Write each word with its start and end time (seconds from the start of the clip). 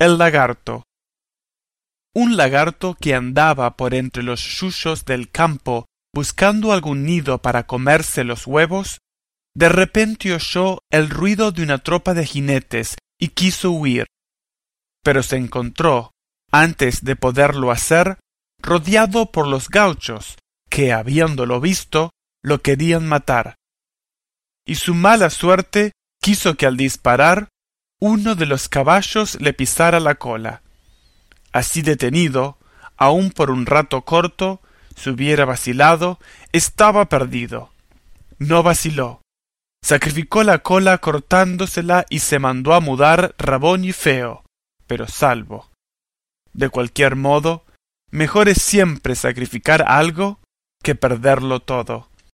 El 0.00 0.16
lagarto 0.16 0.84
Un 2.14 2.38
lagarto 2.38 2.94
que 2.98 3.14
andaba 3.14 3.76
por 3.76 3.92
entre 3.92 4.22
los 4.22 4.40
yuyos 4.40 5.04
del 5.04 5.30
campo 5.30 5.84
buscando 6.14 6.72
algún 6.72 7.04
nido 7.04 7.42
para 7.42 7.66
comerse 7.66 8.24
los 8.24 8.46
huevos, 8.46 9.00
de 9.54 9.68
repente 9.68 10.32
oyó 10.32 10.78
el 10.90 11.10
ruido 11.10 11.52
de 11.52 11.64
una 11.64 11.76
tropa 11.76 12.14
de 12.14 12.24
jinetes 12.24 12.96
y 13.20 13.28
quiso 13.28 13.72
huir. 13.72 14.06
Pero 15.04 15.22
se 15.22 15.36
encontró, 15.36 16.12
antes 16.50 17.04
de 17.04 17.16
poderlo 17.16 17.70
hacer, 17.70 18.18
rodeado 18.62 19.30
por 19.30 19.46
los 19.46 19.68
gauchos, 19.68 20.38
que 20.70 20.94
habiéndolo 20.94 21.60
visto, 21.60 22.08
lo 22.42 22.62
querían 22.62 23.06
matar. 23.06 23.56
Y 24.64 24.76
su 24.76 24.94
mala 24.94 25.28
suerte 25.28 25.92
quiso 26.22 26.54
que 26.54 26.64
al 26.64 26.78
disparar 26.78 27.49
uno 28.00 28.34
de 28.34 28.46
los 28.46 28.68
caballos 28.68 29.40
le 29.40 29.52
pisara 29.52 30.00
la 30.00 30.16
cola. 30.16 30.62
Así 31.52 31.82
detenido, 31.82 32.58
aun 32.96 33.30
por 33.30 33.50
un 33.50 33.66
rato 33.66 34.02
corto, 34.02 34.60
si 34.96 35.10
hubiera 35.10 35.44
vacilado, 35.44 36.18
estaba 36.52 37.08
perdido. 37.08 37.70
No 38.38 38.62
vaciló. 38.62 39.20
Sacrificó 39.82 40.42
la 40.44 40.58
cola 40.58 40.98
cortándosela 40.98 42.06
y 42.10 42.20
se 42.20 42.38
mandó 42.38 42.74
a 42.74 42.80
mudar 42.80 43.34
rabón 43.38 43.84
y 43.84 43.92
feo, 43.92 44.44
pero 44.86 45.06
salvo. 45.06 45.70
De 46.52 46.68
cualquier 46.68 47.16
modo, 47.16 47.64
mejor 48.10 48.48
es 48.48 48.60
siempre 48.60 49.14
sacrificar 49.14 49.82
algo 49.86 50.40
que 50.82 50.94
perderlo 50.94 51.60
todo. 51.60 52.09